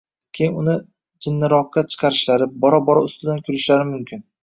keyin 0.37 0.55
uni 0.61 0.73
jinniroqqa 1.27 1.85
chiqarishlari, 1.91 2.51
bora-bora 2.67 3.07
ustidan 3.13 3.49
kulishlari 3.51 3.91
mumkin. 3.97 4.31